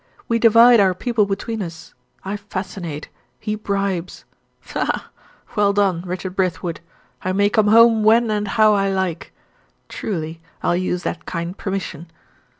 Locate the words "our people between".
0.79-1.61